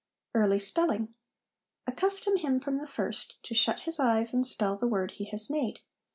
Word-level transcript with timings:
Early 0.33 0.57
Spelling. 0.57 1.13
Accustom 1.85 2.37
him 2.37 2.57
from 2.57 2.77
the 2.77 2.87
first 2.87 3.35
to 3.43 3.53
shut 3.53 3.81
his 3.81 3.99
eyes 3.99 4.33
and 4.33 4.47
spell 4.47 4.75
the 4.75 4.87
word 4.87 5.11
he 5.11 5.25
has 5.25 5.47
made. 5.47 5.77